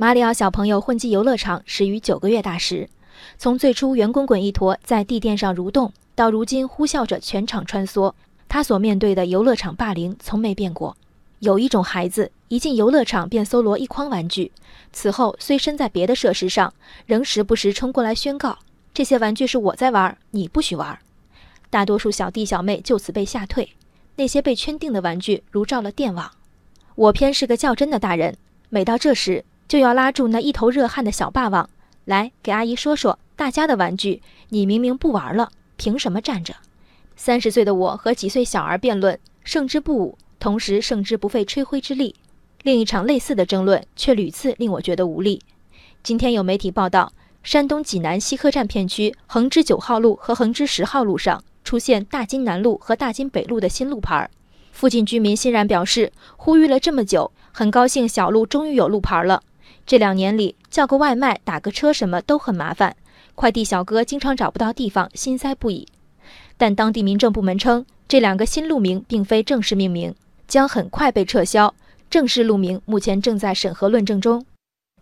[0.00, 2.88] 马里奥小朋友混迹游乐场始于九个月大时，
[3.36, 8.10] 从最初圆滚滚一坨在地垫上蠕动，到如今呼啸着全场穿梭，
[8.48, 10.96] 他所面对的游乐场霸凌从没变过。
[11.40, 14.50] 有一种孩子一进游乐场便搜罗一筐玩具，
[14.90, 16.72] 此后虽身在别的设施上，
[17.04, 18.56] 仍时不时冲过来宣告
[18.94, 20.98] ：“这些玩具是我在玩，你不许玩。”
[21.68, 23.68] 大多数小弟小妹就此被吓退。
[24.16, 26.30] 那些被圈定的玩具如照了电网。
[26.94, 28.38] 我偏是个较真的大人，
[28.70, 31.70] 每到这时就要拉住那一头热汗的小霸王，
[32.04, 36.52] 来给阿姨说说大家的玩具，你明明不玩了，凭什么站着？
[37.14, 42.16] 三十岁的我和几岁小儿辩论，胜之不武，同时胜之不费吹灰之力。
[42.64, 45.40] 另一场类似的争论却屡次令我觉得无力。
[46.02, 47.12] 今天有媒体报道，
[47.44, 51.44] 山东济南西客站片区横支九号路和横支十号路上。
[51.62, 54.28] 出现大金南路和大金北路的新路牌儿，
[54.72, 59.40] 附近居民欣然表示，呼吁了这么久，很高兴小路终于有路牌了。
[59.90, 62.94] 这两年里，叫个外卖、打个车什么都很麻烦，
[63.34, 65.88] 快递小哥经常找不到地方，心塞不已。
[66.56, 70.14] 但当地民政部门称，这两个新路名并非正式命名，
[70.46, 71.74] 将很快被撤销。
[72.08, 74.46] 正式路名目前正在审核论证中。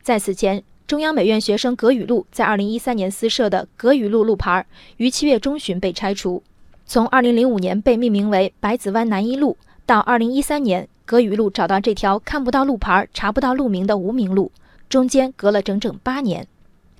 [0.00, 4.64] 在此前，中央美院学生葛雨露在2013年私设的葛雨露路牌，
[4.96, 6.42] 于七月中旬被拆除。
[6.86, 14.50] 从2005年被命名为百子湾南一路，到2013年葛雨路找到这条看不到路牌、查不到路名的无名路，
[14.88, 16.46] 中间隔了整整八年。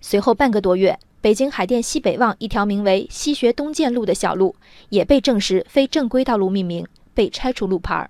[0.00, 4.54] 随后半个多月，北京海淀西北望一条名为西学东建路的小路
[4.90, 8.08] 也被证实非正规道路命名，被拆除路牌。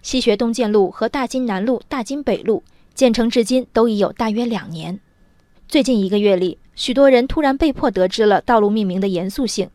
[0.00, 2.62] 西学东建路和大金南路、大金北路
[2.94, 4.98] 建成至今都已有大约两年。
[5.66, 9.68] 最近一个月里，许多人突然被迫得知了道路命名的严肃性。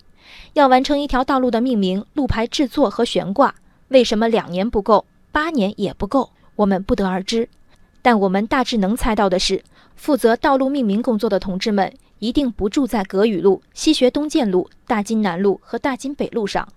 [0.53, 3.53] 要完成一条道路的命名、路牌制作和悬挂，
[3.89, 6.31] 为什么两年不够，八年也不够？
[6.55, 7.49] 我们不得而知。
[8.03, 9.63] 但我们大致能猜到的是，
[9.95, 16.67] 负责道路命名工作的同志们一定不住在葛雨路、西学东建路、大金南路和大金北路上。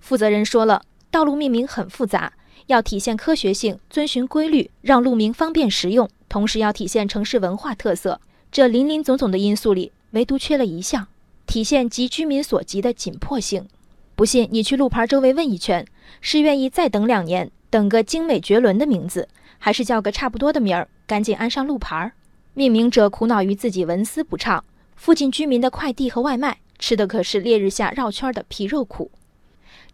[0.00, 2.32] 负责人说了，道路命名很复杂，
[2.66, 8.20] 要体现科学性、遵循规律，让路名方便实用，同时要体现城市文化特色。
[8.50, 11.06] 这林林总总的因素里，唯独缺了一项。
[11.46, 13.66] 体现急居民所急的紧迫性。
[14.14, 15.84] 不信你去路牌周围问一圈，
[16.20, 22.12] 是愿意再等两年，等个精美绝伦的名字，还是叫个差不多的名儿，赶紧安上路牌儿？
[22.52, 24.64] 命名者苦恼于自己文思不畅，
[24.96, 29.12] 附近居民的快递和外卖吃的可是烈日下绕圈的皮肉苦。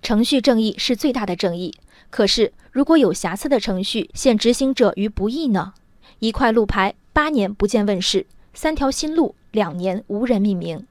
[0.00, 1.74] 程序正义是最大的正义，
[2.08, 5.74] 可是如果有瑕疵的程序陷执行者于不义呢？
[6.18, 10.86] 一块路牌八年不见问世，三条新路两年无人命名。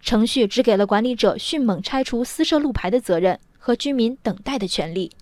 [0.00, 5.12] 程序只给了管理者迅猛拆除私设路牌的责任和居民等待的权利。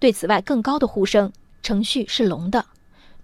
[0.00, 1.30] 对此外更高的呼声，
[1.62, 2.64] 程序是聋的。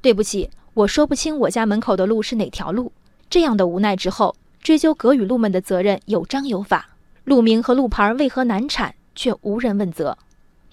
[0.00, 2.92] 对不起，我说不清我家门口的路是哪条路。
[3.28, 6.90] 这样的无奈之后，追究葛雨路们的责任有章有法。
[7.24, 10.16] 路名和路牌为何难产，却无人问责。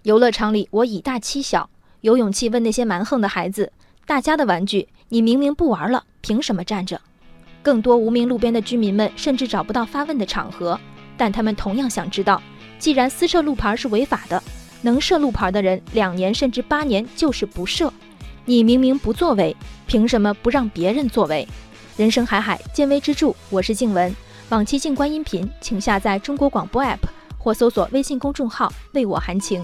[0.03, 1.69] 游乐场里，我以大欺小，
[2.01, 3.71] 有勇气问那些蛮横的孩子：
[4.05, 6.99] 大家的玩具，你明明不玩了，凭什么站着？
[7.63, 10.77] 更多无名路边的居民们甚至找不到发问的场合，
[11.15, 12.43] 但他们同样想知道：
[12.77, 14.43] 既然私设路牌是违法的，
[14.83, 17.91] 能设路牌的人两年甚至八年就是不设。
[18.45, 19.55] 你明明不作为，
[19.87, 21.47] 凭什么不让别人作为？
[21.97, 23.33] 人生海海，见微知著。
[23.49, 24.13] 我是静文，
[24.49, 26.97] 往期静观音频，请下载中国广播 APP
[27.37, 29.61] 或搜索微信公众号“为我含情”。